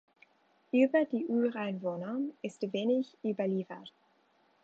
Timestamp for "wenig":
2.73-3.15